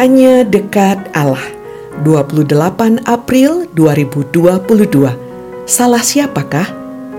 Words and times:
Hanya 0.00 0.48
dekat 0.48 1.12
Allah. 1.12 1.44
28 2.08 3.04
April 3.04 3.68
2022. 3.76 4.96
Salah 5.68 6.00
siapakah? 6.00 6.64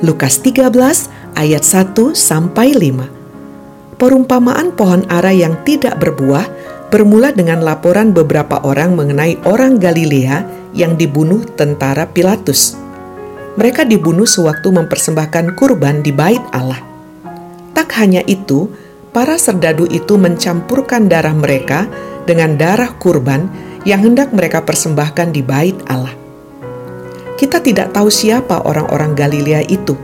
Lukas 0.02 0.42
13 0.42 0.74
ayat 1.38 1.62
1 1.62 1.94
sampai 2.18 2.74
5. 2.74 4.02
Perumpamaan 4.02 4.74
pohon 4.74 5.06
ara 5.14 5.30
yang 5.30 5.62
tidak 5.62 6.02
berbuah 6.02 6.50
bermula 6.90 7.30
dengan 7.30 7.62
laporan 7.62 8.18
beberapa 8.18 8.58
orang 8.66 8.98
mengenai 8.98 9.38
orang 9.46 9.78
Galilea 9.78 10.42
yang 10.74 10.98
dibunuh 10.98 11.46
tentara 11.54 12.10
Pilatus. 12.10 12.82
Mereka 13.62 13.86
dibunuh 13.86 14.26
sewaktu 14.26 14.74
mempersembahkan 14.74 15.54
kurban 15.54 16.02
di 16.02 16.10
bait 16.10 16.42
Allah. 16.50 16.82
Tak 17.78 17.94
hanya 18.02 18.26
itu, 18.26 18.74
para 19.12 19.36
serdadu 19.36 19.88
itu 19.92 20.16
mencampurkan 20.16 21.12
darah 21.12 21.36
mereka 21.36 21.88
dengan 22.24 22.56
darah 22.56 22.96
kurban 22.96 23.48
yang 23.84 24.04
hendak 24.04 24.32
mereka 24.32 24.64
persembahkan 24.64 25.36
di 25.36 25.44
bait 25.44 25.76
Allah. 25.92 26.16
Kita 27.36 27.60
tidak 27.60 27.92
tahu 27.92 28.08
siapa 28.08 28.64
orang-orang 28.64 29.18
Galilea 29.18 29.66
itu. 29.66 29.98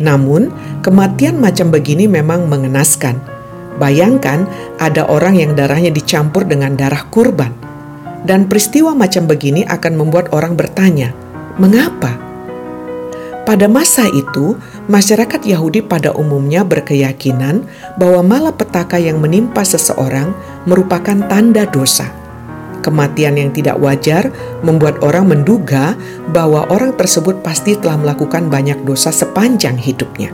Namun, 0.00 0.48
kematian 0.80 1.36
macam 1.36 1.68
begini 1.68 2.08
memang 2.08 2.48
mengenaskan. 2.48 3.20
Bayangkan 3.76 4.48
ada 4.80 5.04
orang 5.04 5.36
yang 5.36 5.52
darahnya 5.52 5.92
dicampur 5.92 6.48
dengan 6.48 6.72
darah 6.72 7.04
kurban. 7.12 7.52
Dan 8.24 8.48
peristiwa 8.48 8.96
macam 8.96 9.28
begini 9.28 9.64
akan 9.68 9.92
membuat 9.96 10.32
orang 10.32 10.56
bertanya, 10.56 11.12
"Mengapa?" 11.60 12.29
Pada 13.50 13.66
masa 13.66 14.06
itu, 14.06 14.54
masyarakat 14.86 15.42
Yahudi 15.42 15.82
pada 15.82 16.14
umumnya 16.14 16.62
berkeyakinan 16.62 17.66
bahwa 17.98 18.22
malapetaka 18.22 18.94
yang 18.94 19.18
menimpa 19.18 19.66
seseorang 19.66 20.30
merupakan 20.70 21.18
tanda 21.26 21.66
dosa. 21.66 22.14
Kematian 22.78 23.34
yang 23.34 23.50
tidak 23.50 23.82
wajar 23.82 24.30
membuat 24.62 25.02
orang 25.02 25.34
menduga 25.34 25.98
bahwa 26.30 26.62
orang 26.70 26.94
tersebut 26.94 27.42
pasti 27.42 27.74
telah 27.74 27.98
melakukan 27.98 28.46
banyak 28.46 28.86
dosa 28.86 29.10
sepanjang 29.10 29.74
hidupnya. 29.74 30.30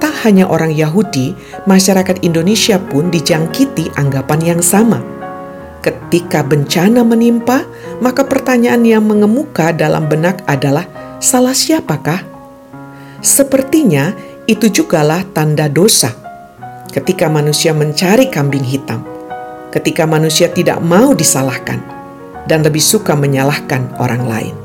Tak 0.00 0.24
hanya 0.24 0.48
orang 0.48 0.72
Yahudi, 0.72 1.36
masyarakat 1.68 2.24
Indonesia 2.24 2.80
pun 2.88 3.12
dijangkiti 3.12 3.92
anggapan 4.00 4.56
yang 4.56 4.60
sama. 4.64 5.17
Ketika 5.88 6.44
bencana 6.44 7.00
menimpa, 7.00 7.64
maka 8.04 8.20
pertanyaan 8.20 8.84
yang 8.84 9.08
mengemuka 9.08 9.72
dalam 9.72 10.04
benak 10.04 10.44
adalah, 10.44 10.84
"Salah 11.16 11.56
siapakah?" 11.56 12.28
Sepertinya 13.24 14.12
itu 14.44 14.68
jugalah 14.68 15.24
tanda 15.32 15.64
dosa. 15.64 16.12
Ketika 16.92 17.32
manusia 17.32 17.72
mencari 17.72 18.28
kambing 18.28 18.68
hitam, 18.68 19.00
ketika 19.72 20.04
manusia 20.04 20.52
tidak 20.52 20.76
mau 20.84 21.16
disalahkan 21.16 21.80
dan 22.44 22.60
lebih 22.60 22.84
suka 22.84 23.16
menyalahkan 23.16 23.88
orang 23.96 24.28
lain. 24.28 24.56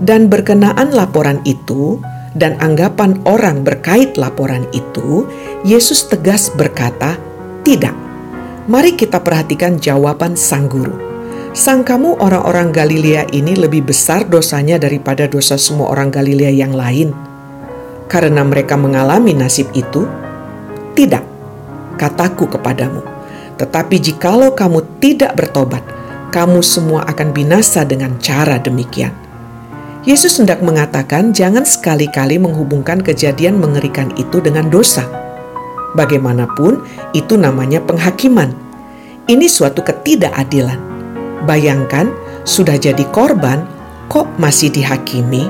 Dan 0.00 0.32
berkenaan 0.32 0.96
laporan 0.96 1.44
itu 1.44 2.00
dan 2.32 2.56
anggapan 2.64 3.20
orang 3.28 3.60
berkait 3.60 4.16
laporan 4.16 4.64
itu, 4.72 5.28
Yesus 5.68 6.08
tegas 6.08 6.48
berkata, 6.56 7.20
"Tidak." 7.60 8.09
Mari 8.70 8.94
kita 8.94 9.18
perhatikan 9.18 9.82
jawaban 9.82 10.38
sang 10.38 10.70
guru. 10.70 10.94
Sang 11.50 11.82
kamu 11.82 12.22
orang-orang 12.22 12.70
Galilea 12.70 13.26
ini 13.34 13.58
lebih 13.58 13.90
besar 13.90 14.22
dosanya 14.30 14.78
daripada 14.78 15.26
dosa 15.26 15.58
semua 15.58 15.90
orang 15.90 16.14
Galilea 16.14 16.54
yang 16.54 16.70
lain. 16.70 17.10
Karena 18.06 18.46
mereka 18.46 18.78
mengalami 18.78 19.34
nasib 19.34 19.66
itu? 19.74 20.06
Tidak, 20.94 21.24
kataku 21.98 22.46
kepadamu 22.46 23.20
tetapi 23.60 24.00
jikalau 24.00 24.56
kamu 24.56 24.80
tidak 25.04 25.36
bertobat, 25.36 25.84
kamu 26.32 26.64
semua 26.64 27.04
akan 27.04 27.36
binasa 27.36 27.84
dengan 27.84 28.16
cara 28.16 28.56
demikian. 28.56 29.12
Yesus 30.08 30.40
hendak 30.40 30.64
mengatakan 30.64 31.36
jangan 31.36 31.68
sekali-kali 31.68 32.40
menghubungkan 32.40 33.04
kejadian 33.04 33.60
mengerikan 33.60 34.08
itu 34.16 34.40
dengan 34.40 34.72
dosa. 34.72 35.04
Bagaimanapun, 35.92 36.80
itu 37.12 37.36
namanya 37.36 37.84
penghakiman. 37.84 38.56
Ini 39.30 39.46
suatu 39.46 39.86
ketidakadilan. 39.86 40.74
Bayangkan, 41.46 42.10
sudah 42.42 42.74
jadi 42.74 43.06
korban, 43.14 43.62
kok 44.10 44.26
masih 44.42 44.74
dihakimi? 44.74 45.46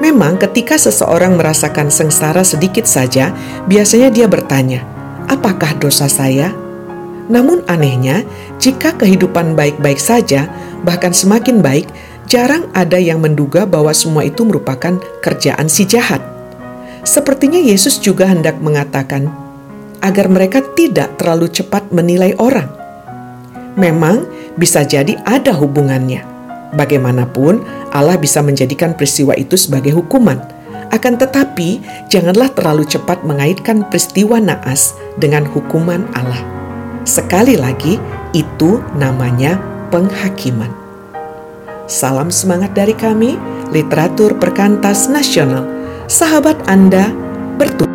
Memang, 0.00 0.40
ketika 0.40 0.80
seseorang 0.80 1.36
merasakan 1.36 1.92
sengsara 1.92 2.40
sedikit 2.40 2.88
saja, 2.88 3.36
biasanya 3.68 4.08
dia 4.08 4.24
bertanya, 4.24 4.88
"Apakah 5.28 5.76
dosa 5.76 6.08
saya?" 6.08 6.48
Namun 7.28 7.60
anehnya, 7.68 8.24
jika 8.56 8.96
kehidupan 8.96 9.52
baik-baik 9.52 10.00
saja, 10.00 10.48
bahkan 10.80 11.12
semakin 11.12 11.60
baik, 11.60 11.92
jarang 12.24 12.72
ada 12.72 12.96
yang 12.96 13.20
menduga 13.20 13.68
bahwa 13.68 13.92
semua 13.92 14.24
itu 14.24 14.48
merupakan 14.48 14.96
kerjaan 15.20 15.68
si 15.68 15.84
jahat. 15.84 16.24
Sepertinya 17.04 17.60
Yesus 17.60 18.00
juga 18.00 18.24
hendak 18.32 18.64
mengatakan 18.64 19.41
agar 20.02 20.26
mereka 20.26 20.60
tidak 20.74 21.16
terlalu 21.16 21.48
cepat 21.48 21.88
menilai 21.94 22.34
orang. 22.42 22.66
Memang 23.78 24.28
bisa 24.58 24.84
jadi 24.84 25.16
ada 25.24 25.54
hubungannya. 25.56 26.26
Bagaimanapun, 26.76 27.62
Allah 27.94 28.18
bisa 28.18 28.42
menjadikan 28.44 28.92
peristiwa 28.98 29.32
itu 29.38 29.56
sebagai 29.56 29.94
hukuman. 29.96 30.40
Akan 30.92 31.16
tetapi, 31.16 31.80
janganlah 32.12 32.52
terlalu 32.52 32.84
cepat 32.84 33.24
mengaitkan 33.24 33.88
peristiwa 33.88 34.36
naas 34.36 34.92
dengan 35.16 35.48
hukuman 35.48 36.04
Allah. 36.12 36.40
Sekali 37.08 37.56
lagi, 37.56 37.96
itu 38.36 38.80
namanya 38.96 39.56
penghakiman. 39.88 40.68
Salam 41.88 42.28
semangat 42.28 42.72
dari 42.76 42.96
kami, 42.96 43.36
literatur 43.72 44.36
perkantas 44.36 45.08
nasional. 45.08 45.64
Sahabat 46.08 46.56
Anda 46.68 47.08
bertugas 47.56 47.91